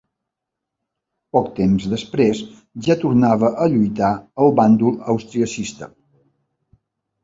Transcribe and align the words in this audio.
Poc 1.37 1.51
temps 1.59 1.85
després 1.91 2.41
ja 2.89 2.97
tornava 3.05 3.53
a 3.53 3.71
lluitar 3.77 4.13
al 4.47 4.59
bàndol 4.63 5.01
austriacista. 5.17 5.97